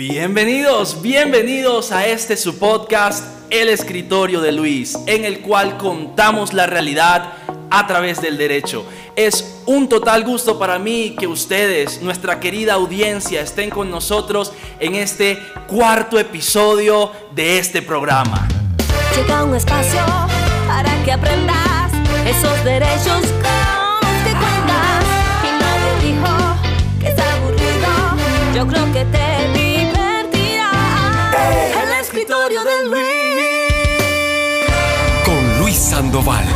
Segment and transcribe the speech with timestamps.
[0.00, 6.64] Bienvenidos, bienvenidos a este su podcast, El Escritorio de Luis, en el cual contamos la
[6.64, 7.34] realidad
[7.70, 8.86] a través del derecho.
[9.14, 14.94] Es un total gusto para mí que ustedes, nuestra querida audiencia, estén con nosotros en
[14.94, 18.48] este cuarto episodio de este programa.
[19.14, 20.00] Llega un espacio
[20.66, 21.92] para que aprendas
[22.24, 23.20] esos derechos.
[28.54, 29.19] Yo creo que te
[36.00, 36.46] Sandoval.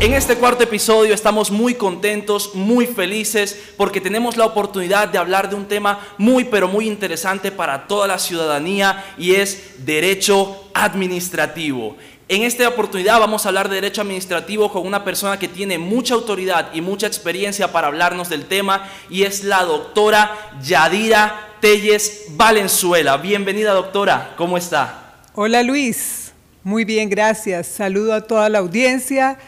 [0.00, 5.48] En este cuarto episodio estamos muy contentos, muy felices, porque tenemos la oportunidad de hablar
[5.48, 11.96] de un tema muy, pero muy interesante para toda la ciudadanía y es derecho administrativo.
[12.28, 16.14] En esta oportunidad vamos a hablar de derecho administrativo con una persona que tiene mucha
[16.14, 23.16] autoridad y mucha experiencia para hablarnos del tema y es la doctora Yadira Telles Valenzuela.
[23.16, 25.14] Bienvenida doctora, ¿cómo está?
[25.36, 26.25] Hola Luis,
[26.66, 27.68] muy bien, gracias.
[27.68, 29.38] Saludo a toda la audiencia,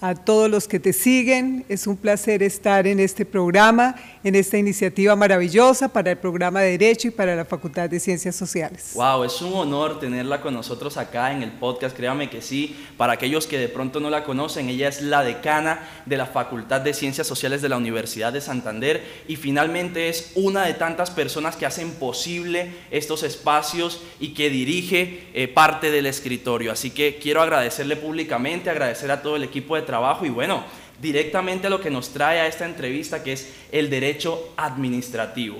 [0.00, 1.64] a todos los que te siguen.
[1.68, 3.94] Es un placer estar en este programa,
[4.24, 8.34] en esta iniciativa maravillosa para el programa de Derecho y para la Facultad de Ciencias
[8.34, 8.92] Sociales.
[8.94, 12.74] Wow, es un honor tenerla con nosotros acá en el podcast, créame que sí.
[12.96, 16.80] Para aquellos que de pronto no la conocen, ella es la decana de la Facultad
[16.80, 21.56] de Ciencias Sociales de la Universidad de Santander y finalmente es una de tantas personas
[21.56, 26.72] que hacen posible estos espacios y que dirige eh, parte del escritorio.
[26.72, 30.64] Así que quiero agradecerle públicamente, agradecer a todo el equipo de trabajo y bueno,
[31.00, 35.56] directamente a lo que nos trae a esta entrevista que es el derecho administrativo.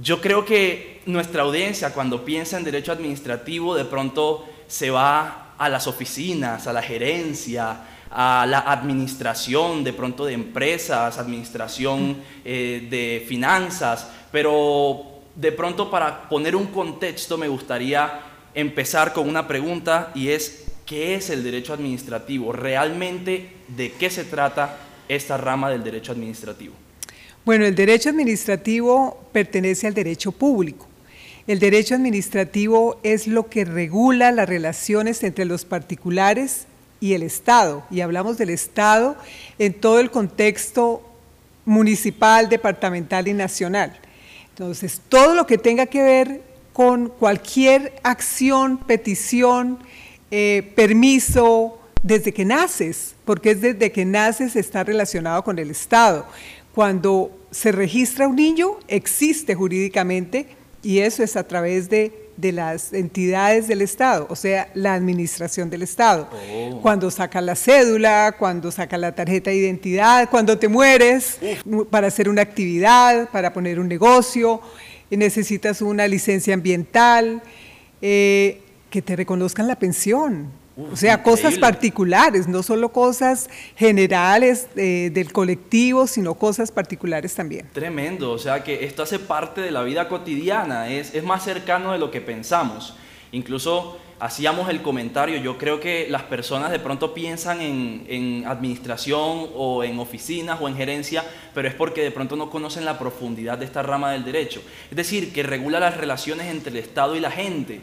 [0.00, 5.68] Yo creo que nuestra audiencia cuando piensa en derecho administrativo de pronto se va a
[5.68, 13.24] las oficinas, a la gerencia, a la administración de pronto de empresas, administración eh, de
[13.28, 18.20] finanzas, pero de pronto para poner un contexto me gustaría
[18.54, 22.50] empezar con una pregunta y es, ¿qué es el derecho administrativo?
[22.50, 24.76] ¿Realmente de qué se trata
[25.08, 26.74] esta rama del derecho administrativo?
[27.44, 30.88] Bueno, el derecho administrativo pertenece al derecho público.
[31.46, 36.66] El derecho administrativo es lo que regula las relaciones entre los particulares
[36.98, 37.84] y el Estado.
[37.92, 39.16] Y hablamos del Estado
[39.60, 41.08] en todo el contexto
[41.66, 43.96] municipal, departamental y nacional.
[44.48, 46.42] Entonces, todo lo que tenga que ver
[46.72, 49.78] con cualquier acción, petición,
[50.30, 56.26] eh, permiso, desde que naces, porque es desde que naces está relacionado con el Estado.
[56.74, 60.46] Cuando se registra un niño, existe jurídicamente
[60.82, 65.68] y eso es a través de, de las entidades del Estado, o sea, la administración
[65.68, 66.28] del Estado.
[66.32, 66.80] Oh.
[66.80, 71.38] Cuando saca la cédula, cuando saca la tarjeta de identidad, cuando te mueres,
[71.90, 74.62] para hacer una actividad, para poner un negocio,
[75.10, 77.42] necesitas una licencia ambiental,
[78.00, 80.50] eh, que te reconozcan la pensión.
[80.92, 81.60] O sea, cosas increíble.
[81.60, 87.68] particulares, no solo cosas generales eh, del colectivo, sino cosas particulares también.
[87.72, 91.92] Tremendo, o sea que esto hace parte de la vida cotidiana, es, es más cercano
[91.92, 92.94] de lo que pensamos.
[93.32, 99.48] Incluso hacíamos el comentario, yo creo que las personas de pronto piensan en, en administración
[99.54, 103.58] o en oficinas o en gerencia, pero es porque de pronto no conocen la profundidad
[103.58, 104.62] de esta rama del derecho.
[104.90, 107.80] Es decir, que regula las relaciones entre el Estado y la gente.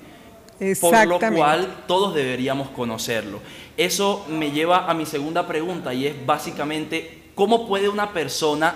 [0.80, 3.40] Por lo cual todos deberíamos conocerlo.
[3.76, 8.76] Eso me lleva a mi segunda pregunta y es básicamente, ¿cómo puede una persona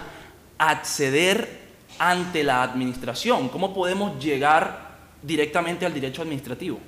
[0.59, 1.61] acceder
[1.97, 3.49] ante la administración?
[3.49, 4.91] ¿Cómo podemos llegar
[5.23, 6.79] directamente al derecho administrativo?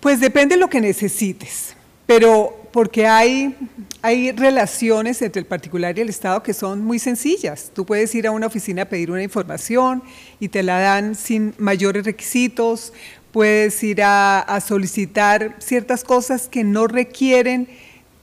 [0.00, 1.74] Pues depende de lo que necesites,
[2.04, 3.56] pero porque hay,
[4.02, 7.70] hay relaciones entre el particular y el Estado que son muy sencillas.
[7.74, 10.02] Tú puedes ir a una oficina a pedir una información
[10.38, 12.92] y te la dan sin mayores requisitos,
[13.36, 17.68] puedes ir a, a solicitar ciertas cosas que no requieren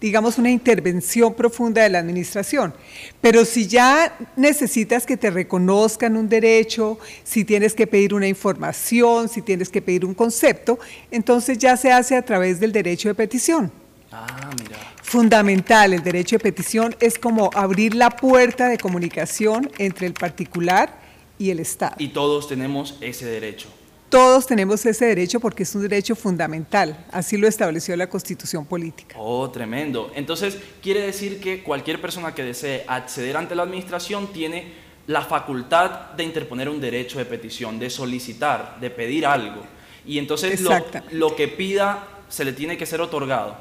[0.02, 2.74] digamos, una intervención profunda de la administración.
[3.22, 9.30] Pero si ya necesitas que te reconozcan un derecho, si tienes que pedir una información,
[9.30, 10.80] si tienes que pedir un concepto,
[11.12, 13.72] entonces ya se hace a través del derecho de petición.
[14.12, 14.78] Ah, mira.
[15.04, 21.00] Fundamental, el derecho de petición es como abrir la puerta de comunicación entre el particular
[21.38, 21.96] y el Estado.
[22.00, 23.70] Y todos tenemos ese derecho.
[24.14, 29.16] Todos tenemos ese derecho porque es un derecho fundamental, así lo estableció la Constitución Política.
[29.18, 30.12] Oh, tremendo.
[30.14, 34.66] Entonces, quiere decir que cualquier persona que desee acceder ante la administración tiene
[35.08, 39.64] la facultad de interponer un derecho de petición, de solicitar, de pedir algo.
[40.06, 40.62] Y entonces
[41.12, 43.58] lo, que pida se le tiene que ser otorgado.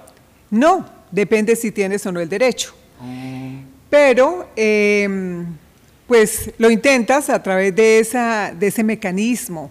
[0.50, 2.74] No, depende si tienes o no el derecho.
[3.00, 5.46] Mm, Pero, eh,
[6.06, 9.70] pues lo intentas a través de, esa, de ese mecanismo,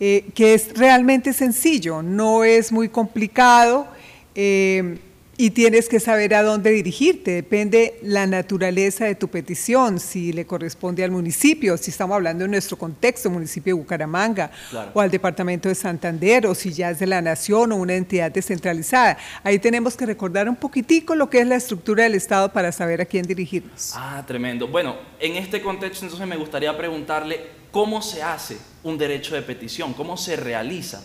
[0.00, 3.86] eh, que es realmente sencillo, no es muy complicado.
[4.34, 4.98] Eh,
[5.40, 7.30] y tienes que saber a dónde dirigirte.
[7.30, 12.50] Depende la naturaleza de tu petición, si le corresponde al municipio, si estamos hablando de
[12.50, 14.50] nuestro contexto, municipio de Bucaramanga,
[14.92, 18.30] o al departamento de Santander, o si ya es de la nación o una entidad
[18.30, 19.16] descentralizada.
[19.42, 23.00] Ahí tenemos que recordar un poquitico lo que es la estructura del Estado para saber
[23.00, 23.94] a quién dirigirnos.
[23.96, 24.68] Ah, tremendo.
[24.68, 29.94] Bueno, en este contexto entonces me gustaría preguntarle cómo se hace un derecho de petición,
[29.94, 31.02] cómo se realiza.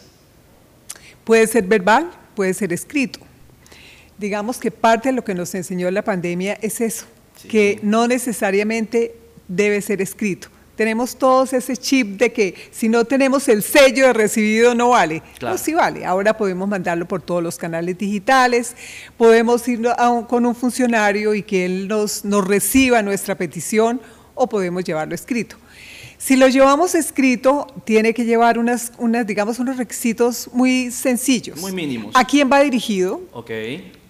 [1.23, 3.19] Puede ser verbal, puede ser escrito
[4.17, 7.05] digamos que parte de lo que nos enseñó la pandemia es eso,
[7.49, 9.15] que no necesariamente
[9.47, 10.49] debe ser escrito.
[10.75, 15.23] Tenemos todos ese chip de que si no tenemos el sello de recibido no vale.
[15.41, 16.05] No, sí vale.
[16.05, 18.75] Ahora podemos mandarlo por todos los canales digitales,
[19.17, 19.81] podemos ir
[20.27, 24.01] con un funcionario y que él nos, nos reciba nuestra petición
[24.33, 25.55] o podemos llevarlo escrito.
[26.25, 31.61] Si lo llevamos escrito, tiene que llevar unas, unas, digamos, unos requisitos muy sencillos.
[31.61, 32.15] Muy mínimos.
[32.15, 33.21] ¿A quién va dirigido?
[33.31, 33.51] Ok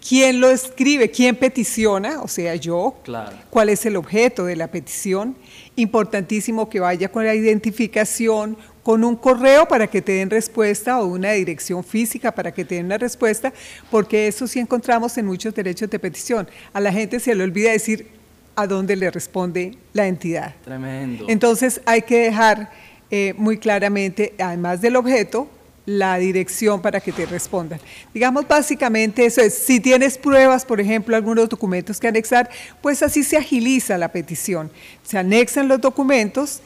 [0.07, 3.35] quién lo escribe, quién peticiona, o sea, yo, claro.
[3.49, 5.35] cuál es el objeto de la petición.
[5.75, 11.07] Importantísimo que vaya con la identificación, con un correo para que te den respuesta o
[11.07, 13.51] una dirección física para que te den la respuesta,
[13.89, 16.47] porque eso sí encontramos en muchos derechos de petición.
[16.71, 18.07] A la gente se le olvida decir
[18.55, 20.55] a dónde le responde la entidad.
[20.63, 21.25] Tremendo.
[21.27, 22.71] Entonces hay que dejar
[23.11, 25.49] eh, muy claramente, además del objeto,
[25.85, 27.79] la dirección para que te respondan.
[28.13, 32.49] Digamos, básicamente eso es, si tienes pruebas, por ejemplo, algunos documentos que anexar,
[32.81, 34.71] pues así se agiliza la petición.
[35.03, 36.61] Se anexan los documentos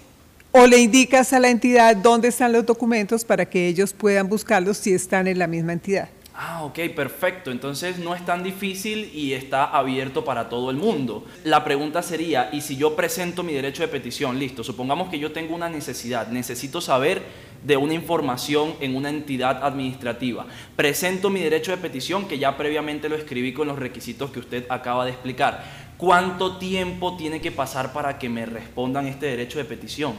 [0.52, 4.78] o le indicas a la entidad dónde están los documentos para que ellos puedan buscarlos
[4.78, 6.10] si están en la misma entidad.
[6.42, 7.52] Ah, ok, perfecto.
[7.52, 11.26] Entonces no es tan difícil y está abierto para todo el mundo.
[11.44, 14.40] La pregunta sería, ¿y si yo presento mi derecho de petición?
[14.40, 17.24] Listo, supongamos que yo tengo una necesidad, necesito saber
[17.62, 20.46] de una información en una entidad administrativa.
[20.78, 24.66] Presento mi derecho de petición, que ya previamente lo escribí con los requisitos que usted
[24.70, 25.90] acaba de explicar.
[25.98, 30.14] ¿Cuánto tiempo tiene que pasar para que me respondan este derecho de petición?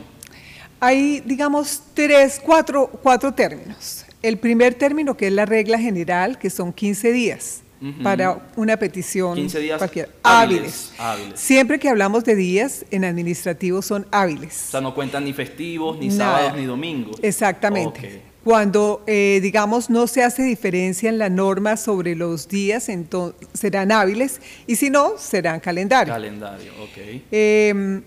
[0.81, 4.05] Hay, digamos, tres, cuatro, cuatro términos.
[4.23, 7.63] El primer término, que es la regla general, que son 15 días
[8.03, 10.11] para una petición 15 días cualquiera.
[10.23, 10.93] Hábiles,
[11.35, 14.67] Siempre que hablamos de días en administrativo son hábiles.
[14.69, 17.17] O sea, no cuentan ni festivos, ni sábados, ni domingos.
[17.23, 18.23] Exactamente.
[18.45, 23.93] Cuando, eh, digamos, no se hace diferencia en la norma sobre los días, entonces serán
[23.93, 26.13] hábiles y si no, serán calendario.
[26.13, 27.23] Calendario, ok.
[27.31, 28.03] Em,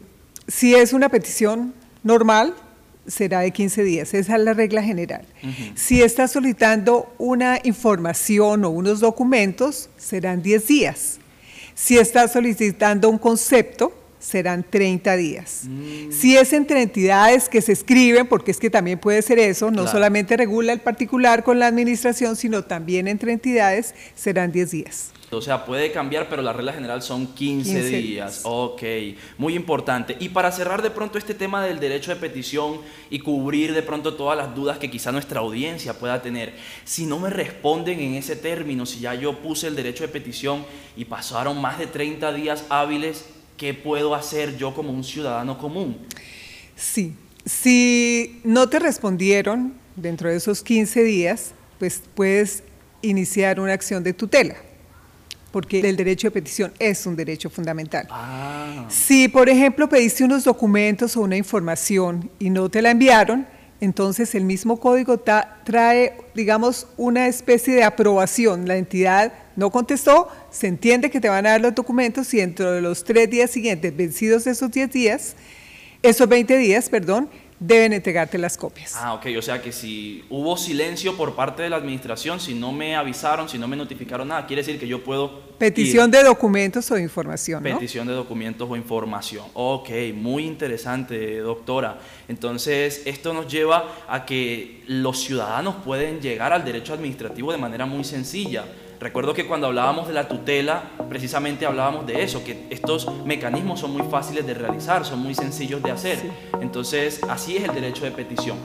[0.47, 2.53] si es una petición normal,
[3.07, 4.13] será de 15 días.
[4.13, 5.25] Esa es la regla general.
[5.75, 11.19] Si está solicitando una información o unos documentos, serán 10 días.
[11.75, 15.61] Si está solicitando un concepto, serán 30 días.
[15.65, 16.11] Mm.
[16.11, 19.85] Si es entre entidades que se escriben, porque es que también puede ser eso, no
[19.87, 25.11] solamente regula el particular con la administración, sino también entre entidades, serán 10 días.
[25.37, 28.41] O sea, puede cambiar, pero la regla general son 15, días.
[28.43, 28.81] Ok,
[29.37, 30.15] muy importante.
[30.19, 34.15] Y para cerrar de pronto este tema del derecho de petición y cubrir de pronto
[34.15, 36.53] todas las dudas que quizá nuestra audiencia pueda tener,
[36.83, 40.65] si no me responden en ese término, si ya yo puse el derecho de petición
[40.95, 43.25] y pasaron más de 30 días hábiles,
[43.57, 45.97] ¿qué puedo hacer yo como un ciudadano común?
[46.75, 47.15] Sí,
[47.45, 52.63] si no te respondieron dentro de esos 15 días, pues puedes
[53.01, 54.55] iniciar una acción de tutela
[55.53, 58.07] porque el derecho de petición es un derecho fundamental.
[58.09, 58.87] Ah.
[58.89, 63.45] Si, por ejemplo, pediste unos documentos o una información y no te la enviaron,
[63.79, 68.67] entonces el mismo código trae, digamos, una especie de aprobación.
[68.67, 72.71] La entidad no contestó, se entiende que te van a dar los documentos y dentro
[72.71, 75.35] de los tres días siguientes, vencidos esos 10 días,
[76.01, 77.29] esos 20 días, perdón,
[77.65, 78.93] deben entregarte las copias.
[78.97, 82.73] Ah, ok, o sea que si hubo silencio por parte de la administración, si no
[82.73, 85.53] me avisaron, si no me notificaron nada, quiere decir que yo puedo...
[85.57, 87.63] Petición de documentos o información.
[87.63, 87.69] ¿no?
[87.69, 89.45] Petición de documentos o información.
[89.53, 91.99] Ok, muy interesante, doctora.
[92.27, 97.85] Entonces, esto nos lleva a que los ciudadanos pueden llegar al derecho administrativo de manera
[97.85, 98.65] muy sencilla
[99.03, 103.93] Recuerdo que cuando hablábamos de la tutela, precisamente hablábamos de eso, que estos mecanismos son
[103.93, 106.17] muy fáciles de realizar, son muy sencillos de hacer.
[106.59, 108.57] Entonces, así es el derecho de petición.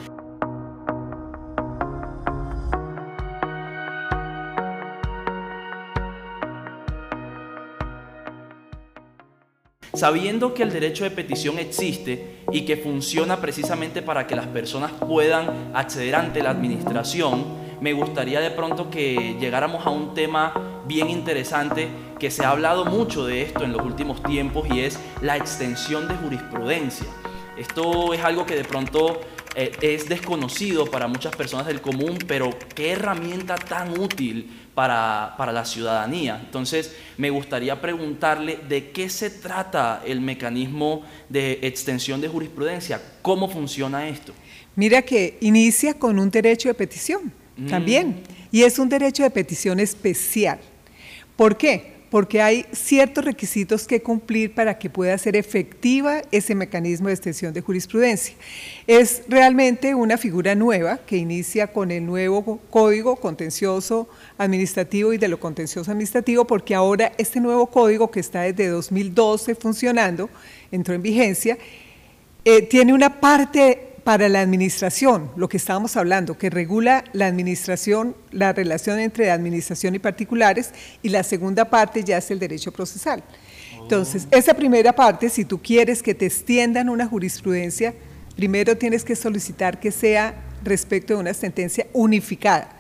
[9.92, 14.92] Sabiendo que el derecho de petición existe y que funciona precisamente para que las personas
[14.92, 21.10] puedan acceder ante la administración, me gustaría de pronto que llegáramos a un tema bien
[21.10, 25.36] interesante que se ha hablado mucho de esto en los últimos tiempos y es la
[25.36, 27.06] extensión de jurisprudencia.
[27.56, 29.20] Esto es algo que de pronto
[29.54, 35.52] eh, es desconocido para muchas personas del común, pero qué herramienta tan útil para, para,
[35.52, 36.40] la ciudadanía.
[36.44, 43.48] Entonces, me gustaría preguntarle de qué se trata el mecanismo de extensión de jurisprudencia, cómo
[43.48, 44.32] funciona esto.
[44.76, 47.32] Mira que inicia con un derecho de petición
[47.68, 48.14] también, mm.
[48.52, 50.58] y es un derecho de petición especial.
[51.36, 51.98] ¿Por qué?
[52.10, 57.52] porque hay ciertos requisitos que cumplir para que pueda ser efectiva ese mecanismo de extensión
[57.52, 58.34] de jurisprudencia.
[58.86, 65.28] Es realmente una figura nueva que inicia con el nuevo Código Contencioso Administrativo y de
[65.28, 70.30] lo Contencioso Administrativo, porque ahora este nuevo código que está desde 2012 funcionando,
[70.72, 71.58] entró en vigencia,
[72.44, 78.16] eh, tiene una parte para la administración, lo que estábamos hablando, que regula la administración,
[78.30, 80.70] la relación entre administración y particulares,
[81.02, 83.22] y la segunda parte ya es el derecho procesal.
[83.82, 84.34] Entonces, oh.
[84.34, 87.92] esa primera parte, si tú quieres que te extiendan una jurisprudencia,
[88.34, 92.70] primero tienes que solicitar que sea respecto de una sentencia unificada.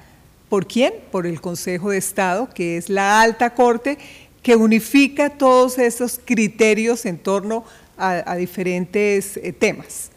[0.48, 0.94] ¿Por quién?
[1.12, 3.98] Por el Consejo de Estado, que es la alta corte
[4.42, 7.66] que unifica todos esos criterios en torno
[7.98, 10.10] a, diferentes eh, temas.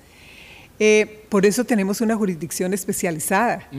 [0.84, 3.70] Eh, por eso tenemos una jurisdicción especializada.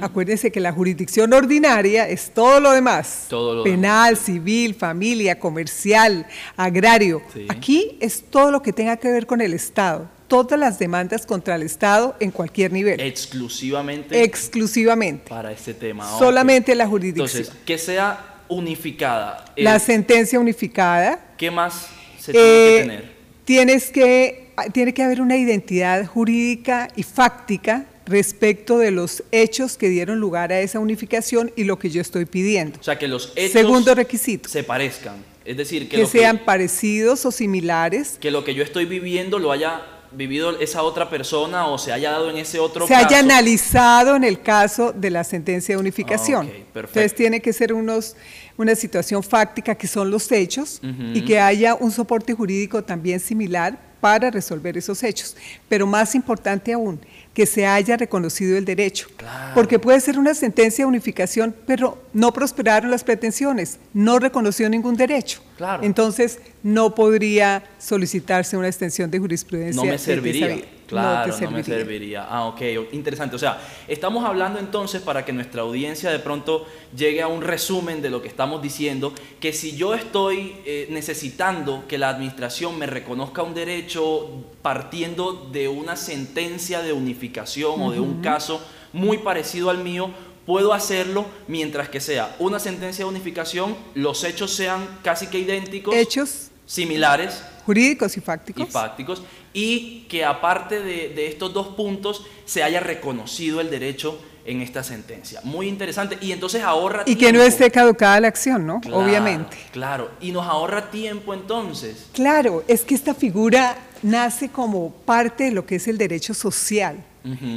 [0.00, 3.26] Acuérdense que la jurisdicción ordinaria es todo lo demás.
[3.64, 6.24] Penal, civil, familia, comercial,
[6.56, 7.20] agrario.
[7.48, 10.08] Aquí es todo lo que tenga que ver con el Estado.
[10.28, 13.00] Todas las demandas contra el Estado en cualquier nivel.
[13.00, 14.22] Exclusivamente.
[14.22, 15.28] Exclusivamente.
[15.28, 16.08] Para este tema.
[16.16, 17.42] Solamente la jurisdicción.
[17.42, 19.46] Entonces, que sea unificada.
[19.56, 21.34] La sentencia unificada.
[21.36, 21.88] ¿Qué más
[22.20, 23.16] se tiene que eh, tener?
[23.44, 29.88] Tienes que tiene que haber una identidad jurídica y fáctica respecto de los hechos que
[29.88, 32.78] dieron lugar a esa unificación y lo que yo estoy pidiendo.
[32.80, 34.48] O sea, que los hechos Segundo requisito.
[34.48, 35.16] se parezcan.
[35.44, 38.16] Es decir, que, sean parecidos o similares.
[38.20, 39.82] Que lo que yo estoy viviendo lo haya
[40.12, 44.24] vivido esa otra persona o se haya dado en ese otro se haya analizado en
[44.24, 46.48] el caso de la sentencia de unificación.
[46.50, 48.16] Ah, Entonces tiene que ser unos,
[48.56, 50.80] una situación fáctica que son los hechos
[51.12, 55.36] y que haya un soporte jurídico también similar para resolver esos hechos.
[55.68, 57.00] Pero más importante aún,
[57.34, 59.08] que se haya reconocido el derecho.
[59.52, 64.96] Porque puede ser una sentencia de unificación, pero no prosperaron las pretensiones, no reconoció ningún
[64.96, 65.42] derecho.
[65.82, 69.82] Entonces, no podría solicitarse una extensión de jurisprudencia.
[69.82, 70.56] No me serviría.
[70.86, 72.26] Claro, no, me serviría.
[72.28, 72.60] Ah, ok,
[72.92, 73.34] interesante.
[73.34, 76.66] O sea, estamos hablando entonces para que nuestra audiencia de pronto
[76.96, 81.84] llegue a un resumen de lo que estamos diciendo, que si yo estoy eh, necesitando
[81.88, 88.00] que la administración me reconozca un derecho partiendo de una sentencia de unificación o de
[88.00, 88.60] un caso
[88.92, 90.10] muy parecido al mío,
[90.46, 95.94] puedo hacerlo mientras que sea una sentencia de unificación, los hechos sean casi que idénticos.
[95.94, 97.42] Hechos similares.
[97.64, 98.68] Jurídicos y fácticos.
[98.68, 99.22] Y fácticos.
[99.56, 105.40] Y que aparte de, estos dos puntos se haya reconocido el derecho en esta sentencia.
[105.44, 106.18] Muy interesante.
[106.20, 108.82] Y entonces ahorra Y que no esté caducada la acción, ¿no?
[108.92, 109.56] Obviamente.
[109.72, 110.10] Claro.
[110.20, 112.06] Y nos ahorra tiempo entonces.
[112.12, 117.02] Claro, es que esta figura nace como parte de lo que es el derecho social.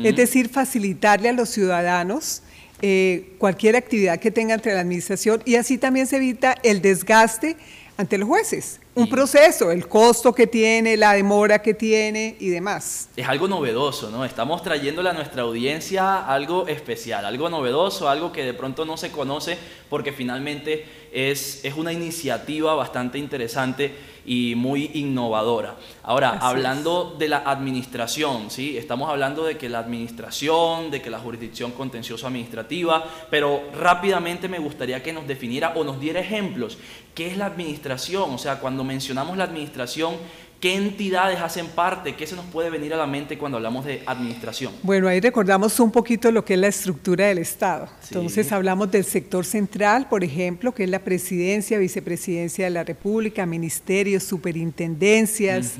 [0.03, 2.43] Es decir, facilitarle a los ciudadanos
[2.81, 7.57] eh, cualquier actividad que tenga entre la administración y así también se evita el desgaste
[7.99, 8.79] ante los jueces.
[8.95, 13.09] Un proceso, el costo que tiene, la demora que tiene y demás.
[13.17, 14.23] Es algo novedoso, ¿no?
[14.23, 19.11] Estamos trayéndole a nuestra audiencia algo especial, algo novedoso, algo que de pronto no se
[19.11, 19.57] conoce
[19.89, 23.93] porque finalmente es, es una iniciativa bastante interesante
[24.29, 25.75] y muy innovadora.
[26.03, 28.77] Ahora, hablando de la administración, ¿sí?
[28.77, 34.59] estamos hablando de que la administración, de que la jurisdicción contencioso administrativa, pero rápidamente me
[34.59, 36.77] gustaría que nos definiera o nos diera ejemplos.
[37.15, 38.31] ¿Qué es la administración?
[38.31, 40.13] O sea, cuando mencionamos la administración,
[40.59, 42.15] ¿Qué entidades hacen parte?
[42.15, 44.73] ¿Qué se nos puede venir a la mente cuando hablamos de administración?
[44.83, 47.87] Bueno, ahí recordamos un poquito lo que es la estructura del Estado.
[48.03, 53.45] Entonces hablamos del sector central, por ejemplo, que es la presidencia, vicepresidencia de la República,
[53.45, 55.75] ministerios, superintendencias,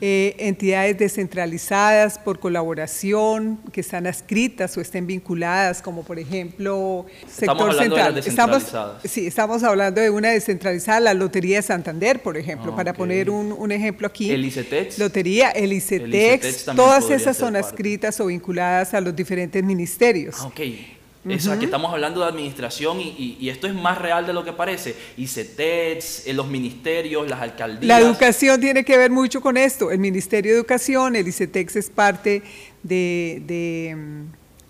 [0.00, 7.72] eh, entidades descentralizadas por colaboración, que están adscritas o estén vinculadas, como por ejemplo sector
[7.74, 8.18] central.
[8.18, 8.64] estamos,
[9.04, 13.30] sí, estamos hablando de una descentralizada, la Lotería de Santander, por ejemplo, ah, para poner
[13.30, 14.98] un, un ejemplo aquí el ICETEX.
[14.98, 20.36] Lotería, el ICETEX, todas esas son adscritas o vinculadas a los diferentes ministerios.
[20.38, 20.60] Ah, ok.
[21.28, 24.94] Eso, aquí estamos hablando de administración y, esto es más real de lo que parece.
[25.16, 27.86] ICETEX, eh, los ministerios, las alcaldías.
[27.86, 29.90] La educación tiene que ver mucho con esto.
[29.90, 32.42] El Ministerio de Educación, el ICETEX es parte
[32.82, 33.96] de, de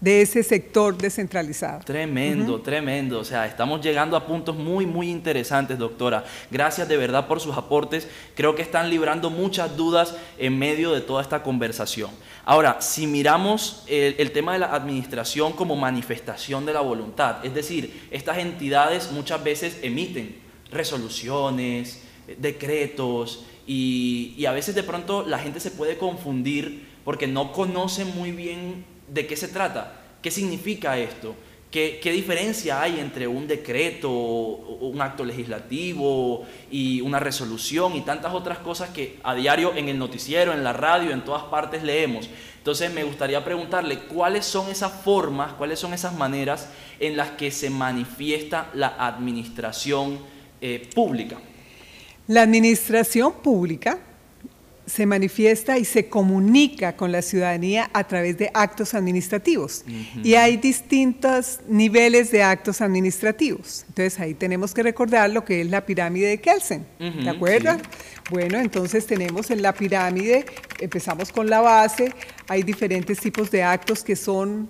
[0.06, 1.80] ese sector descentralizado.
[1.84, 3.20] Tremendo, tremendo.
[3.20, 6.24] O sea, estamos llegando a puntos muy, muy interesantes, doctora.
[6.50, 8.08] Gracias de verdad por sus aportes.
[8.34, 12.10] Creo que están librando muchas dudas en medio de toda esta conversación.
[12.44, 17.54] Ahora, si miramos el, el tema de la administración como manifestación de la voluntad, es
[17.54, 20.36] decir, estas entidades muchas veces emiten
[20.70, 22.02] resoluciones,
[22.38, 28.04] decretos, y, y, a veces de pronto la gente se puede confundir porque no conoce
[28.04, 31.34] muy bien de qué se trata, qué significa esto,
[31.70, 38.32] qué, qué diferencia hay entre un decreto, un acto legislativo y una resolución y tantas
[38.32, 42.28] otras cosas que a diario en el noticiero, en la radio, en todas partes leemos.
[42.64, 47.50] Entonces me gustaría preguntarle cuáles son esas formas, cuáles son esas maneras en las que
[47.50, 50.18] se manifiesta la administración
[50.62, 51.36] eh, pública.
[52.26, 53.98] La administración pública
[54.86, 59.84] se manifiesta y se comunica con la ciudadanía a través de actos administrativos.
[59.86, 60.26] Uh -huh.
[60.26, 63.84] Y hay distintos niveles de actos administrativos.
[63.88, 66.86] Entonces ahí tenemos que recordar lo que es la pirámide de Kelsen.
[67.00, 67.74] Uh -huh, ¿De acuerdo?
[67.74, 67.80] Sí.
[68.30, 70.46] Bueno, entonces tenemos en la pirámide,
[70.80, 72.12] empezamos con la base,
[72.48, 74.68] hay diferentes tipos de actos que son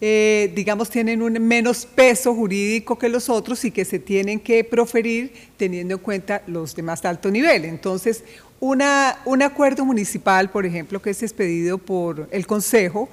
[0.00, 4.62] eh, digamos, tienen un menos peso jurídico que los otros y que se tienen que
[4.62, 7.64] proferir teniendo en cuenta los de más alto nivel.
[7.64, 8.22] Entonces,
[8.60, 13.08] una, un acuerdo municipal, por ejemplo, que es expedido por el Consejo,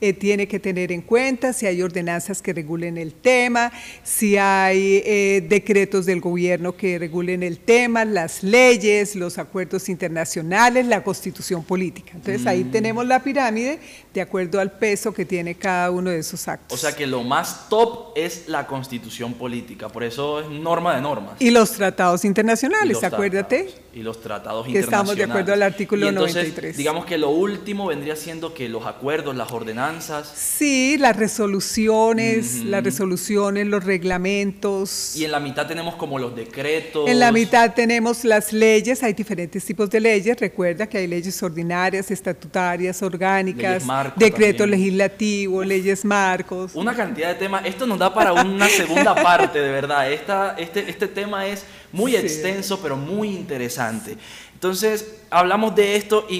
[0.00, 3.72] eh, tiene que tener en cuenta si hay ordenanzas que regulen el tema,
[4.04, 10.86] si hay eh, decretos del gobierno que regulen el tema, las leyes, los acuerdos internacionales,
[10.86, 12.12] la constitución política.
[12.14, 12.48] Entonces mm.
[12.48, 13.80] ahí tenemos la pirámide
[14.18, 16.76] de acuerdo al peso que tiene cada uno de esos actos.
[16.76, 21.00] O sea que lo más top es la constitución política, por eso es norma de
[21.02, 21.34] normas.
[21.38, 23.64] Y los tratados internacionales, los acuérdate.
[23.64, 24.84] Tratados, y los tratados que internacionales.
[24.84, 26.76] estamos de acuerdo al artículo y entonces, 93.
[26.76, 32.58] Digamos que lo último vendría siendo que los acuerdos, las ordenanzas, Sí, las resoluciones, uh
[32.58, 32.64] -huh.
[32.64, 35.16] las resoluciones, los reglamentos.
[35.16, 37.08] Y en la mitad tenemos como los decretos.
[37.08, 40.38] En la mitad tenemos las leyes, hay diferentes tipos de leyes.
[40.38, 43.84] Recuerda que hay leyes ordinarias, estatutarias, orgánicas,
[44.16, 44.80] decretos también.
[44.80, 46.74] legislativos, leyes marcos.
[46.74, 47.64] Una cantidad de temas.
[47.64, 50.10] Esto nos da para una segunda parte, de verdad.
[50.10, 52.18] Esta, este, este tema es muy sí.
[52.18, 54.16] extenso, pero muy interesante.
[54.54, 56.34] Entonces, hablamos de esto y,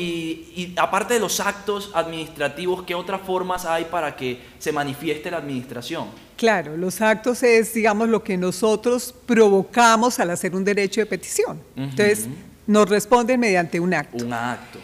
[0.56, 5.36] y, aparte de los actos administrativos, ¿qué otras formas hay para que se manifieste la
[5.36, 6.08] administración?
[6.36, 11.58] Claro, los actos es, digamos, lo que nosotros provocamos al hacer un derecho de petición.
[11.76, 11.84] Uh -huh.
[11.90, 12.28] Entonces,
[12.66, 14.24] nos responden mediante un acto.
[14.24, 14.78] Un acto.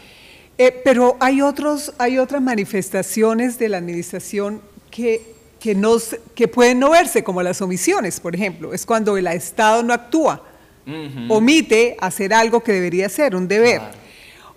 [0.57, 6.79] Eh, pero hay, otros, hay otras manifestaciones de la administración que, que, nos, que pueden
[6.79, 8.73] no verse, como las omisiones, por ejemplo.
[8.73, 10.43] Es cuando el Estado no actúa
[10.87, 11.27] Uh -huh.
[11.31, 13.79] omite hacer algo que debería ser, un deber.
[13.79, 13.97] Claro.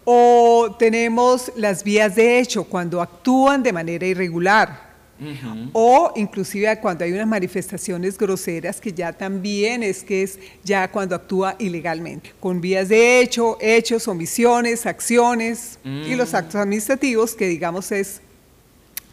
[0.04, 4.87] O tenemos las vías de hecho, cuando actúan de manera irregular.
[5.20, 5.70] Uh -huh.
[5.74, 11.16] O inclusive cuando hay unas manifestaciones groseras que ya también es que es ya cuando
[11.16, 12.34] actúa ilegalmente.
[12.40, 18.22] Con vías de hecho, hechos, omisiones, acciones y los actos administrativos que digamos es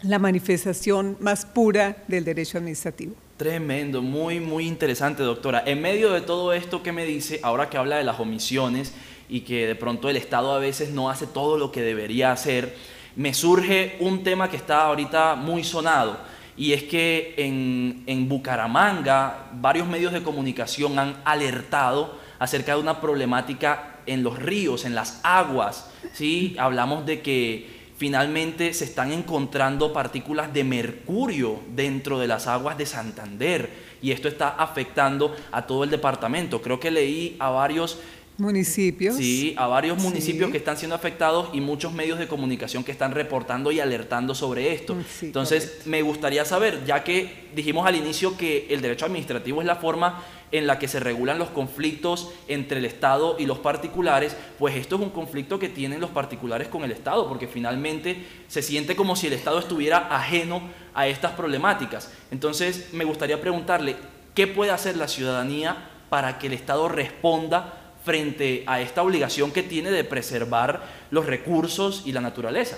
[0.03, 3.15] la manifestación más pura del derecho administrativo.
[3.37, 5.63] Tremendo, muy, muy interesante, doctora.
[5.65, 8.93] En medio de todo esto que me dice, ahora que habla de las omisiones
[9.27, 12.75] y que de pronto el Estado a veces no hace todo lo que debería hacer,
[13.15, 16.17] me surge un tema que está ahorita muy sonado.
[16.57, 23.01] Y es que en, en Bucaramanga varios medios de comunicación han alertado acerca de una
[23.01, 25.89] problemática en los ríos, en las aguas.
[26.13, 26.55] ¿sí?
[26.59, 32.85] Hablamos de que finalmente se están encontrando partículas de mercurio dentro de las aguas de
[32.85, 33.69] Santander
[34.01, 36.61] y esto está afectando a todo el departamento.
[36.61, 37.99] Creo que leí a varios
[38.37, 39.15] municipios.
[39.15, 40.51] Sí, a varios municipios sí.
[40.51, 44.73] que están siendo afectados y muchos medios de comunicación que están reportando y alertando sobre
[44.73, 44.95] esto.
[44.95, 45.89] Mm, sí, Entonces, correcto.
[45.89, 50.23] me gustaría saber, ya que dijimos al inicio que el derecho administrativo es la forma
[50.51, 54.95] en la que se regulan los conflictos entre el Estado y los particulares, pues esto
[54.95, 59.15] es un conflicto que tienen los particulares con el Estado, porque finalmente se siente como
[59.15, 60.61] si el Estado estuviera ajeno
[60.93, 62.11] a estas problemáticas.
[62.31, 63.95] Entonces, me gustaría preguntarle,
[64.33, 69.63] ¿qué puede hacer la ciudadanía para que el Estado responda frente a esta obligación que
[69.63, 72.77] tiene de preservar los recursos y la naturaleza?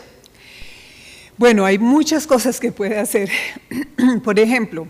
[1.38, 3.30] Bueno, hay muchas cosas que puede hacer.
[4.24, 4.88] Por ejemplo,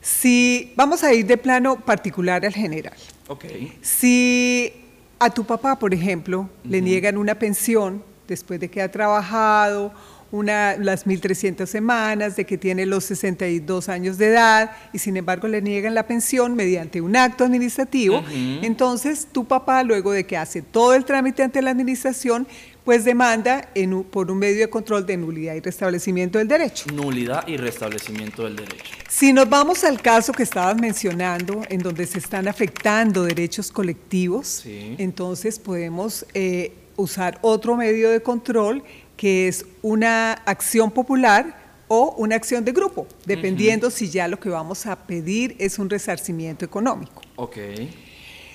[0.00, 2.94] si vamos a ir de plano particular al general.
[3.26, 3.76] Okay.
[3.80, 4.72] Si
[5.18, 6.70] a tu papá, por ejemplo, uh -huh.
[6.70, 9.92] le niegan una pensión después de que ha trabajado
[10.34, 15.46] una, las 1.300 semanas, de que tiene los 62 años de edad y sin embargo
[15.46, 18.58] le niegan la pensión mediante un acto administrativo, uh -huh.
[18.64, 22.48] entonces tu papá, luego de que hace todo el trámite ante la administración,
[22.84, 23.70] pues demanda
[24.10, 26.84] por un medio de control de nulidad y restablecimiento del derecho.
[26.92, 28.84] Nulidad y restablecimiento del derecho.
[29.08, 34.64] Si nos vamos al caso que estabas mencionando, en donde se están afectando derechos colectivos,
[34.98, 38.82] entonces podemos eh, usar otro medio de control
[39.16, 44.48] que es una acción popular o una acción de grupo, dependiendo si ya lo que
[44.48, 47.22] vamos a pedir es un resarcimiento económico.
[47.36, 47.58] Ok.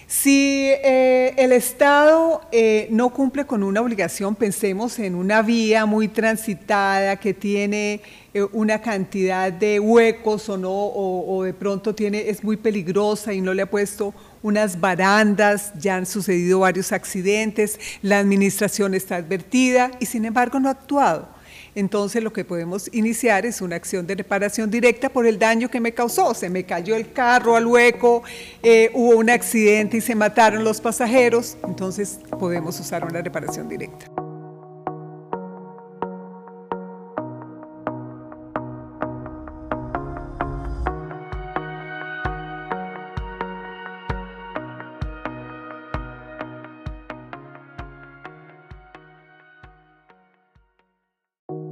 [0.10, 6.08] Si eh, el Estado eh, no cumple con una obligación, pensemos en una vía muy
[6.08, 8.02] transitada que tiene
[8.34, 13.42] eh, una cantidad de huecos o no, o, de pronto tiene, es muy peligrosa y
[13.42, 19.92] no le ha puesto unas barandas, ya han sucedido varios accidentes, la administración está advertida
[20.00, 21.40] y sin embargo no ha actuado
[21.76, 25.80] entonces lo que podemos iniciar es una acción de reparación directa por el daño que
[25.80, 26.34] me causó.
[26.34, 28.24] Se me cayó el carro al hueco,
[28.64, 34.29] eh, hubo un accidente y se mataron los pasajeros, entonces podemos usar una reparación directa.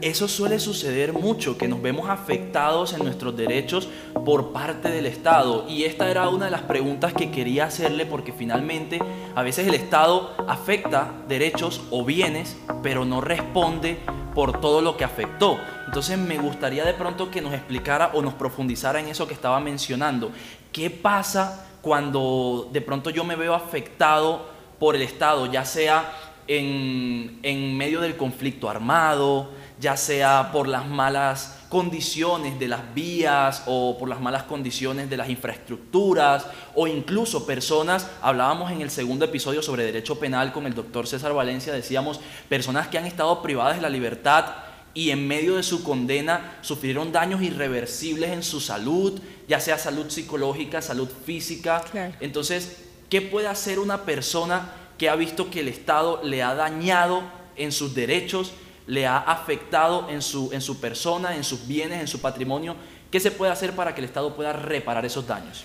[0.02, 3.90] Eso suele suceder mucho, que nos vemos afectados en nuestros derechos
[4.26, 5.66] por parte del Estado.
[5.68, 9.00] Y esta era una de las preguntas que quería hacerle porque finalmente
[9.34, 13.98] a veces el Estado afecta derechos o bienes, pero no responde
[14.36, 15.58] por todo lo que afectó.
[15.88, 19.60] Entonces me gustaría de pronto que nos explicara o nos profundizara en eso que estaba
[19.60, 20.32] mencionando.
[20.72, 24.46] ¿Qué pasa cuando de pronto yo me veo afectado
[24.78, 26.14] por el Estado, ya sea
[26.46, 33.64] en, en medio del conflicto armado, ya sea por las malas condiciones de las vías
[33.66, 39.26] o por las malas condiciones de las infraestructuras o incluso personas, hablábamos en el segundo
[39.26, 43.76] episodio sobre derecho penal con el doctor César Valencia, decíamos personas que han estado privadas
[43.76, 44.46] de la libertad
[44.94, 50.10] y en medio de su condena sufrieron daños irreversibles en su salud, ya sea salud
[50.10, 51.84] psicológica, salud física.
[52.20, 57.22] Entonces, ¿qué puede hacer una persona que ha visto que el Estado le ha dañado
[57.56, 58.54] en sus derechos?
[58.88, 62.76] Le ha afectado en su, en su persona, en sus bienes, en su patrimonio.
[63.12, 65.64] ¿Qué se puede hacer para que el Estado pueda reparar esos daños?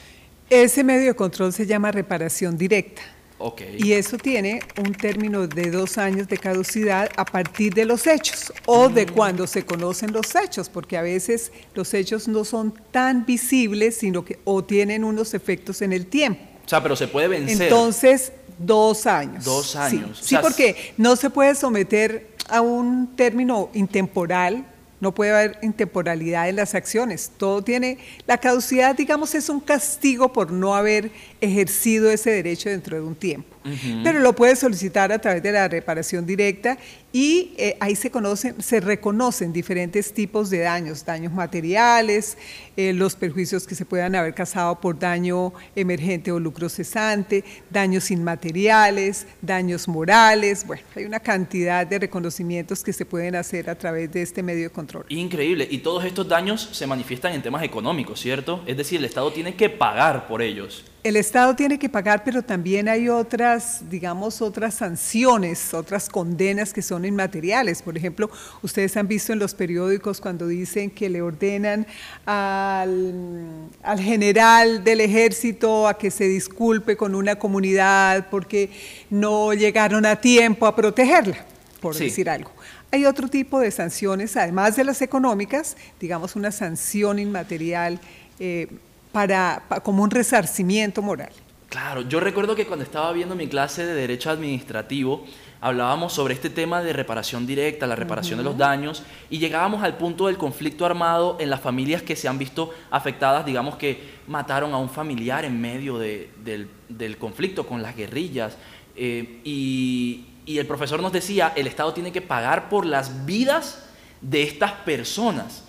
[0.50, 3.02] Ese medio de control se llama reparación directa.
[3.38, 3.76] Okay.
[3.78, 8.52] Y eso tiene un término de dos años de caducidad a partir de los hechos
[8.66, 9.08] o de mm.
[9.08, 14.24] cuando se conocen los hechos, porque a veces los hechos no son tan visibles, sino
[14.24, 16.51] que o tienen unos efectos en el tiempo.
[16.64, 17.62] O sea, pero se puede vencer.
[17.62, 19.44] Entonces, dos años.
[19.44, 20.18] Dos años.
[20.18, 24.66] Sí, sí porque no se puede someter a un término intemporal,
[25.00, 27.32] no puede haber intemporalidad en las acciones.
[27.36, 31.10] Todo tiene, la caducidad, digamos, es un castigo por no haber
[31.42, 33.56] ejercido ese derecho dentro de un tiempo.
[34.02, 36.78] Pero lo puede solicitar a través de la reparación directa
[37.12, 42.38] y eh, ahí se, conocen, se reconocen diferentes tipos de daños, daños materiales,
[42.76, 48.10] eh, los perjuicios que se puedan haber causado por daño emergente o lucro cesante, daños
[48.10, 54.10] inmateriales, daños morales, bueno, hay una cantidad de reconocimientos que se pueden hacer a través
[54.10, 55.04] de este medio de control.
[55.08, 58.62] Increíble, y todos estos daños se manifiestan en temas económicos, ¿cierto?
[58.66, 60.84] Es decir, el Estado tiene que pagar por ellos.
[61.04, 66.80] El Estado tiene que pagar, pero también hay otras, digamos, otras sanciones, otras condenas que
[66.80, 67.82] son inmateriales.
[67.82, 68.30] Por ejemplo,
[68.62, 71.88] ustedes han visto en los periódicos cuando dicen que le ordenan
[72.24, 78.70] al, al general del ejército a que se disculpe con una comunidad porque
[79.10, 81.44] no llegaron a tiempo a protegerla,
[81.80, 82.52] por decir algo.
[82.92, 87.98] Hay otro tipo de sanciones, además de las económicas, digamos una sanción inmaterial.
[88.38, 88.68] Eh,
[89.12, 91.30] para, como un resarcimiento moral.
[91.68, 95.24] Claro, yo recuerdo que cuando estaba viendo mi clase de Derecho Administrativo,
[95.62, 99.96] hablábamos sobre este tema de reparación directa, la reparación de los daños, y llegábamos al
[99.96, 104.74] punto del conflicto armado en las familias que se han visto afectadas, digamos que mataron
[104.74, 108.58] a un familiar en medio del, conflicto con las guerrillas,
[108.94, 113.84] eh, y, y el profesor nos decía, el Estado tiene que pagar por las vidas
[114.20, 115.64] de estas personas.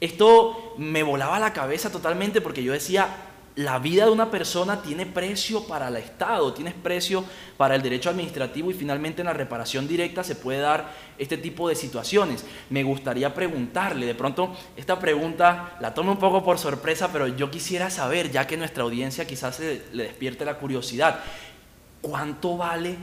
[0.00, 3.08] Esto me volaba la cabeza totalmente porque yo decía,
[3.58, 7.24] la vida de una persona tiene precio para el Estado, tiene precio
[7.56, 11.68] para el derecho administrativo y finalmente en la reparación directa se puede dar este tipo
[11.68, 12.46] de situaciones.
[12.70, 17.50] Me gustaría preguntarle, de pronto esta pregunta la tomo un poco por sorpresa, pero yo
[17.50, 21.18] quisiera saber, ya que nuestra audiencia quizás se le despierte la curiosidad,
[22.00, 22.94] ¿cuánto vale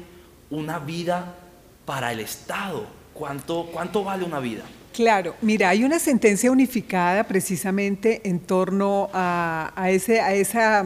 [0.50, 1.36] una vida
[1.84, 2.86] para el Estado?
[3.14, 4.64] ¿Cuánto, cuánto vale una vida?
[4.96, 10.86] Claro, mira, hay una sentencia unificada precisamente en torno a, ese, a, esa,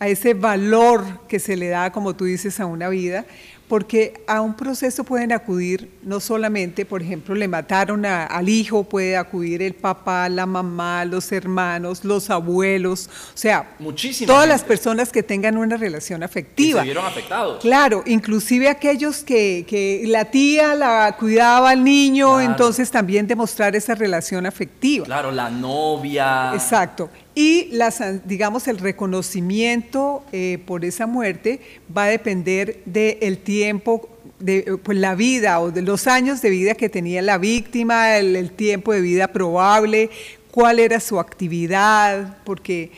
[0.00, 3.26] a ese valor que se le da, como tú dices, a una vida,
[3.68, 8.84] porque a un proceso pueden acudir no solamente, por ejemplo, le mataron a- al hijo,
[8.84, 14.64] puede acudir el papá, la mamá, los hermanos, los abuelos, o sea, Muchísima todas las
[14.64, 16.80] personas que tengan una relación afectiva.
[16.80, 17.60] se vieron afectados.
[17.60, 22.50] Claro, inclusive aquellos que, que la tía la cuidaba al niño, Claro.
[22.50, 25.04] entonces también demostrar esa relación afectiva.
[25.04, 26.52] Claro, la novia.
[26.54, 27.10] Exacto.
[27.40, 31.60] Y las, digamos, el reconocimiento eh, por esa muerte
[31.96, 34.08] va a depender del tiempo,
[34.40, 38.16] de eh, pues, la vida o de los años de vida que tenía la víctima,
[38.16, 40.10] el, el tiempo de vida probable,
[40.50, 42.90] cuál era su actividad, porque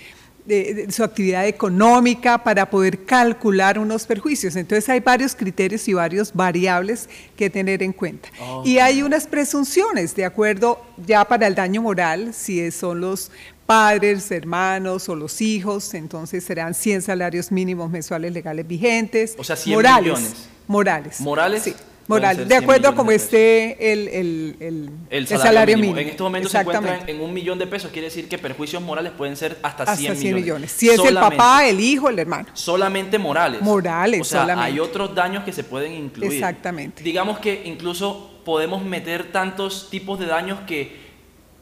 [0.46, 4.57] de- de su actividad económica para poder calcular unos perjuicios.
[4.57, 8.31] Entonces hay varios criterios y varios variables que tener en cuenta.
[8.64, 13.31] Y hay unas presunciones, de acuerdo ya para el daño moral, si son los
[13.74, 19.37] padres, hermanos o los hijos, entonces serán 100 salarios mínimos mensuales legales vigentes.
[19.38, 20.48] O sea, 100 morales, millones.
[20.66, 21.20] Morales.
[21.20, 21.74] Morales Sí,
[22.09, 22.48] morales.
[22.48, 23.26] De 100 acuerdo a como pesos.
[23.26, 25.98] esté el, el, el- salario, mínimo.
[25.98, 26.94] En este momento se Exactamente.
[26.94, 30.11] encuentra en un millón de pesos, quiere decir que perjuicios morales pueden ser hasta 100,
[30.11, 30.42] Hasta 100 millones.
[30.44, 30.72] millones.
[30.72, 32.48] Si es el papá, el hijo, el hermano.
[32.54, 33.62] Solamente morales.
[33.62, 34.72] Morales, O sea, solamente.
[34.72, 36.33] hay otros daños que se pueden incluir.
[36.33, 37.04] Exactamente.
[37.04, 41.09] Digamos que incluso podemos meter tantos tipos de daños que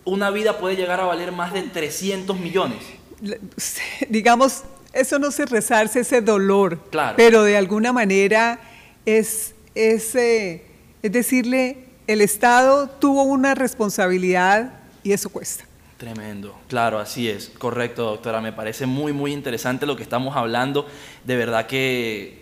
[0.08, 2.78] una vida puede llegar a valer más de 300 millones.
[4.08, 7.14] Digamos, eso no es rezarse ese dolor, Claro.
[7.16, 8.60] pero de alguna manera
[9.04, 10.64] es, es, eh,
[11.02, 15.64] es decirle, el Estado tuvo una responsabilidad y eso cuesta.
[15.98, 20.86] Tremendo, claro, así es, correcto doctora, me parece muy muy interesante lo que estamos hablando,
[21.24, 22.37] de verdad que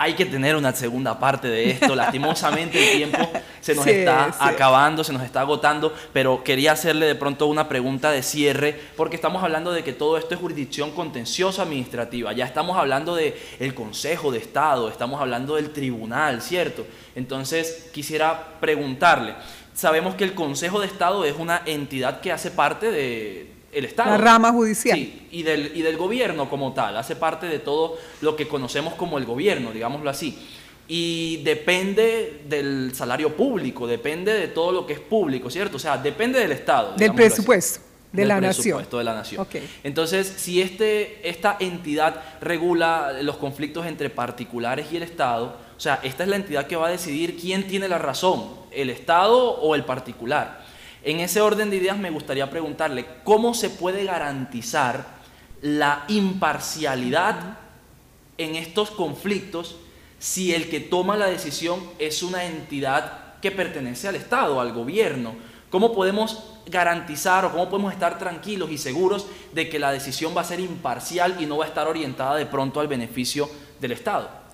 [0.00, 3.30] hay que tener una segunda parte de esto, lastimosamente el tiempo
[3.60, 4.38] se nos Sí, está sí.
[4.40, 9.16] acabando, se nos está agotando, pero quería hacerle de pronto una pregunta de cierre, porque
[9.16, 13.74] estamos hablando de que todo esto es jurisdicción contenciosa administrativa, ya estamos hablando del el
[13.74, 16.86] Consejo de Estado, estamos hablando del tribunal, ¿cierto?
[17.16, 19.34] Entonces quisiera preguntarle,
[19.74, 24.10] sabemos que el Consejo de Estado es una entidad que hace parte de el Estado.
[24.10, 24.96] La rama judicial.
[24.98, 28.94] Sí, y del, y del gobierno como tal, hace parte de todo lo que conocemos
[28.94, 30.38] como el gobierno, digámoslo así.
[30.86, 35.76] Y depende del salario público, depende de todo lo que es público, ¿cierto?
[35.76, 36.94] O sea, depende del Estado.
[36.96, 37.16] Del así.
[37.16, 37.80] presupuesto
[38.12, 38.62] de Del la nación.
[38.62, 39.46] presupuesto de la nación.
[39.84, 46.00] Entonces, si este, esta entidad regula los conflictos entre particulares y el Estado, o sea,
[46.02, 49.74] esta es la entidad que va a decidir quién tiene la razón, el Estado o
[49.74, 50.66] el particular.
[51.02, 55.06] En ese orden de ideas me gustaría preguntarle, ¿cómo se puede garantizar
[55.62, 57.58] la imparcialidad
[58.36, 59.76] en estos conflictos
[60.18, 65.34] si el que toma la decisión es una entidad que pertenece al Estado, al gobierno?
[65.70, 70.40] ¿Cómo podemos garantizar o cómo podemos estar tranquilos y seguros de que la decisión va
[70.40, 73.48] a ser imparcial y no va a estar orientada de pronto al beneficio
[73.80, 74.47] del Estado?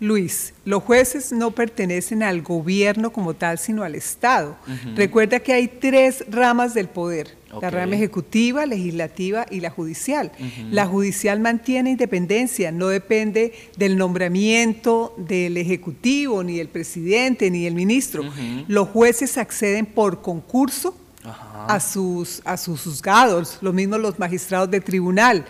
[0.00, 4.56] Luis, los jueces no pertenecen al gobierno como tal, sino al Estado.
[4.96, 10.32] Recuerda que hay tres ramas del poder, la rama ejecutiva, legislativa y la judicial.
[10.70, 17.74] La judicial mantiene independencia, no depende del nombramiento del ejecutivo, ni del presidente, ni del
[17.74, 18.24] ministro.
[18.66, 24.80] Los jueces acceden por concurso a sus, a sus juzgados, lo mismo los magistrados de
[24.80, 25.46] tribunal.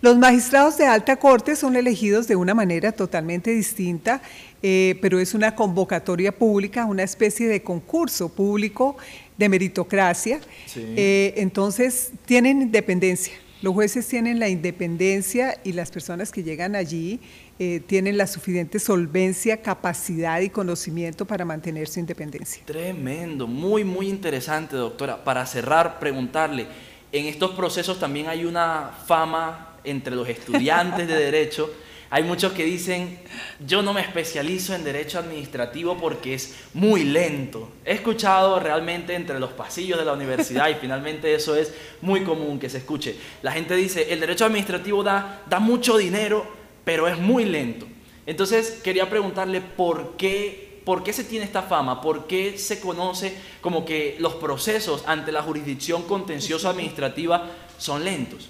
[0.00, 4.20] Los magistrados de alta corte son elegidos de una manera totalmente distinta,
[4.62, 8.96] eh, pero es una convocatoria pública, una especie de concurso público
[9.36, 10.40] de meritocracia.
[10.66, 10.84] Sí.
[10.96, 13.32] Eh, entonces, tienen independencia.
[13.62, 17.20] Los jueces tienen la independencia y las personas que llegan allí
[17.58, 22.62] eh, tienen la suficiente solvencia, capacidad y conocimiento para mantener su independencia.
[22.66, 25.24] Tremendo, muy, muy interesante, doctora.
[25.24, 26.66] Para cerrar, preguntarle,
[27.12, 31.70] en estos procesos también hay una fama entre los estudiantes de derecho.
[32.08, 33.18] Hay muchos que dicen,
[33.66, 37.70] yo no me especializo en derecho administrativo porque es muy lento.
[37.84, 41.72] He escuchado realmente entre los pasillos de la universidad y finalmente eso es
[42.02, 43.16] muy común que se escuche.
[43.42, 46.46] La gente dice, el derecho administrativo da, da mucho dinero,
[46.84, 47.86] pero es muy lento.
[48.24, 53.36] Entonces quería preguntarle por qué, por qué se tiene esta fama, por qué se conoce
[53.60, 58.48] como que los procesos ante la jurisdicción contenciosa administrativa son lentos.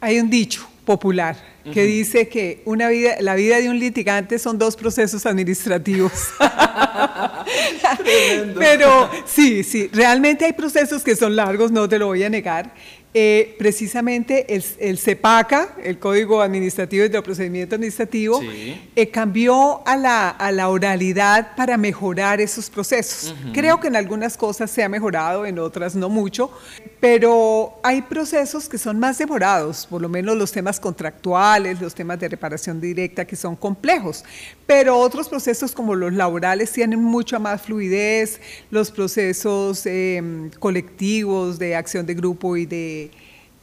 [0.00, 1.36] Hay un dicho popular
[1.72, 1.88] que Ujú.
[1.88, 6.12] dice que una vida, la vida de un litigante son dos procesos administrativos.
[8.58, 12.72] Pero sí, sí, realmente hay procesos que son largos, no te lo voy a negar.
[13.14, 18.78] eh, precisamente el, el, CEPACA, el Código Administrativo y de Procedimiento Administrativo, Sí.
[18.94, 23.34] eh, cambió a la, a la oralidad para mejorar esos procesos.
[23.54, 26.52] Creo que en algunas cosas se ha mejorado, en otras no mucho,
[27.00, 32.18] pero hay procesos que son más demorados, por lo menos los temas contractuales, los temas
[32.20, 34.24] de reparación directa que son complejos,
[34.66, 38.40] pero otros procesos como los laborales tienen mucha más fluidez,
[38.70, 43.10] los procesos eh, colectivos de acción de grupo y de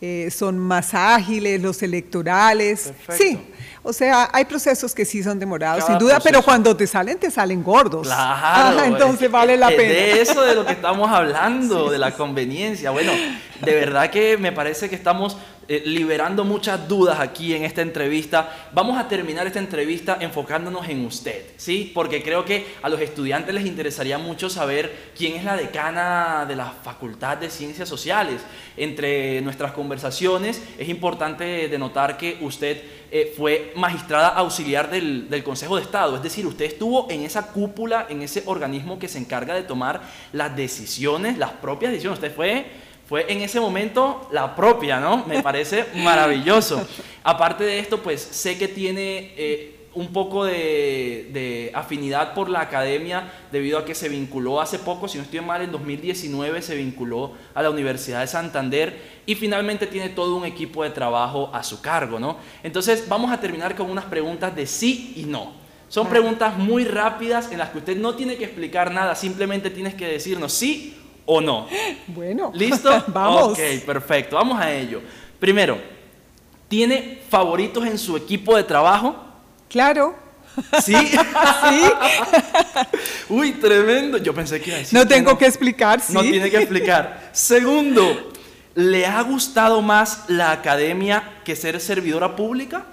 [0.01, 2.91] eh, son más ágiles, los electorales.
[3.08, 3.15] Perfecto.
[3.23, 3.39] Sí,
[3.81, 7.17] o sea, hay procesos que sí son demorados, Cada sin duda, pero cuando te salen,
[7.17, 8.05] te salen gordos.
[8.08, 8.77] Claro.
[8.77, 9.93] Ajá, entonces es- vale la es pena.
[9.93, 12.91] De eso de lo que estamos hablando, de la conveniencia.
[12.91, 13.12] Bueno,
[13.62, 18.69] de verdad que me parece que estamos eh, liberando muchas dudas aquí en esta entrevista.
[18.73, 21.91] Vamos a terminar esta entrevista enfocándonos en usted, ¿sí?
[21.93, 26.56] Porque creo que a los estudiantes les interesaría mucho saber quién es la decana de
[26.56, 28.41] la Facultad de Ciencias Sociales.
[28.78, 35.78] Entre nuestras conversaciones es importante denotar que usted eh, fue magistrada auxiliar del, del Consejo
[35.78, 39.54] de Estado, es decir, usted estuvo en esa cúpula, en ese organismo que se encarga
[39.54, 40.01] de tomar
[40.34, 42.19] las decisiones, las propias decisiones.
[42.19, 42.65] Usted fue,
[43.07, 45.25] fue en ese momento la propia, ¿no?
[45.27, 46.85] Me parece maravilloso.
[47.23, 52.61] Aparte de esto, pues sé que tiene eh, un poco de, de afinidad por la
[52.61, 56.75] academia debido a que se vinculó hace poco, si no estoy mal, en 2019 se
[56.75, 61.63] vinculó a la Universidad de Santander y finalmente tiene todo un equipo de trabajo a
[61.63, 62.37] su cargo, ¿no?
[62.63, 65.53] Entonces vamos a terminar con unas preguntas de sí y no.
[65.87, 69.93] Son preguntas muy rápidas en las que usted no tiene que explicar nada, simplemente tienes
[69.93, 71.67] que decirnos sí o no.
[72.07, 73.03] Bueno, ¿Listo?
[73.07, 73.51] vamos.
[73.53, 75.01] Ok, perfecto, vamos a ello.
[75.39, 75.77] Primero,
[76.67, 79.15] ¿tiene favoritos en su equipo de trabajo?
[79.69, 80.15] Claro,
[80.81, 80.95] Sí.
[80.95, 81.81] sí,
[83.29, 84.17] Uy, tremendo.
[84.17, 85.38] Yo pensé que iba a decir no tengo no.
[85.38, 86.13] que explicar, sí.
[86.13, 87.29] No tiene que explicar.
[87.33, 88.31] Segundo,
[88.73, 92.85] ¿le ha gustado más la academia que ser servidora pública?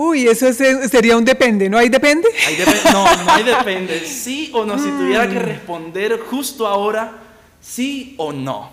[0.00, 0.56] Uy, eso es-
[0.90, 2.28] sería un depende, ¿no hay depende?
[2.92, 3.98] No, no hay depende.
[4.06, 4.78] ¿Sí o no?
[4.78, 5.32] Si tuviera Mm.
[5.32, 7.14] que responder justo ahora,
[7.60, 8.70] ¿sí o no?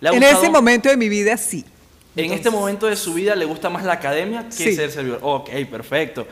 [0.00, 1.62] ¿Le ha En ese momento de mi vida, sí.
[2.16, 4.74] En este momento de su vida le gusta más la academia que Sí.
[4.74, 5.18] ser servidor.
[5.22, 6.26] Ok, perfecto.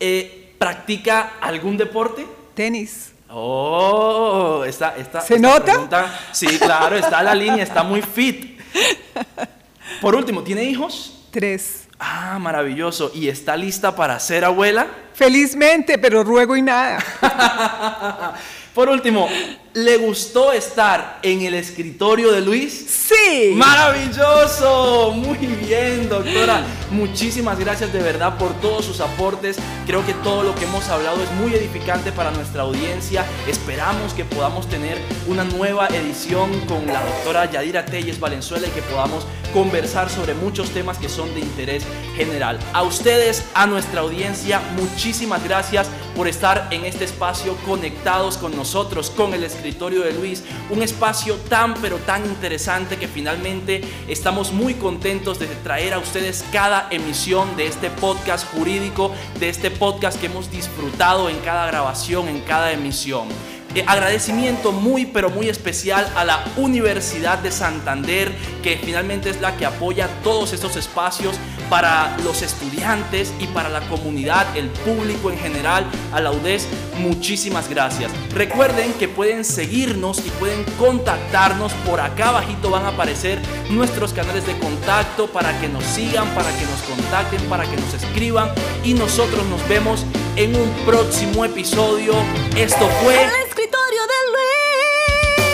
[0.00, 2.24] Eh, ¿Practica algún deporte?
[2.54, 3.12] Tenis.
[3.28, 5.20] Oh, está, está.
[5.20, 5.64] ¿Se esta nota?
[5.72, 8.58] pregunta- sí, claro, está en la línea, está muy fit.
[10.00, 11.26] Por último, ¿tiene hijos?
[11.30, 11.83] Tres.
[11.98, 13.10] Ah, maravilloso.
[13.14, 14.86] ¿Y está lista para ser abuela?
[15.14, 16.98] Felizmente, pero ruego y nada.
[18.74, 19.28] Por último,
[19.74, 22.86] ¿le gustó estar en el escritorio de Luis?
[22.88, 23.52] Sí.
[23.56, 26.64] Maravilloso, muy bien doctora.
[26.90, 29.56] Muchísimas gracias de verdad por todos sus aportes.
[29.84, 33.26] Creo que todo lo que hemos hablado es muy edificante para nuestra audiencia.
[33.48, 38.82] Esperamos que podamos tener una nueva edición con la doctora Yadira Telles Valenzuela y que
[38.82, 41.84] podamos conversar sobre muchos temas que son de interés
[42.16, 42.58] general.
[42.72, 49.10] A ustedes, a nuestra audiencia, muchísimas gracias por estar en este espacio conectados con nosotros,
[49.10, 54.74] con el escritorio de Luis, un espacio tan pero tan interesante que finalmente estamos muy
[54.74, 60.26] contentos de traer a ustedes cada emisión de este podcast jurídico, de este podcast que
[60.26, 63.28] hemos disfrutado en cada grabación, en cada emisión.
[63.74, 68.32] Eh, agradecimiento muy pero muy especial a la Universidad de Santander,
[68.62, 71.36] que finalmente es la que apoya todos estos espacios
[71.68, 76.68] para los estudiantes y para la comunidad, el público en general, a la UDES.
[76.98, 78.12] Muchísimas gracias.
[78.32, 81.72] Recuerden que pueden seguirnos y pueden contactarnos.
[81.84, 86.50] Por acá abajito van a aparecer nuestros canales de contacto para que nos sigan, para
[86.56, 88.50] que nos contacten, para que nos escriban.
[88.84, 90.04] Y nosotros nos vemos
[90.36, 92.14] en un próximo episodio.
[92.56, 93.14] Esto fue...
[93.22, 95.44] El escritorio de Luis.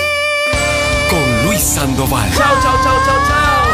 [1.10, 2.30] Con Luis Sandoval.
[2.36, 3.69] Chao, chao, chao, chao, chao.